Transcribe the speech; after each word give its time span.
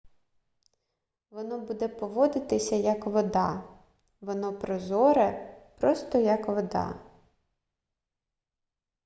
воно 1.31 1.59
буде 1.59 1.87
поводитися 1.87 2.75
як 2.75 3.05
вода 3.05 3.63
воно 4.21 4.53
прозоре 4.59 5.57
просто 5.79 6.17
як 6.17 6.47
вода 6.47 6.99